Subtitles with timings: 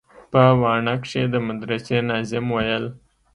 [0.31, 2.85] په واڼه کښې د مدرسې ناظم ويل.